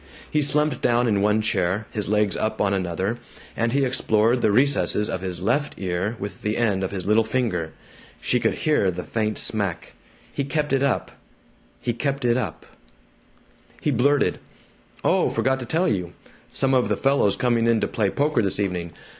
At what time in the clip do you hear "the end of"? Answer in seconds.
6.41-6.89